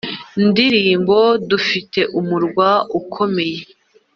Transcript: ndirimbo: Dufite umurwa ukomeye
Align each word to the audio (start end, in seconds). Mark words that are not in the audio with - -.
ndirimbo: 0.47 1.17
Dufite 1.49 1.99
umurwa 2.19 2.69
ukomeye 2.99 3.61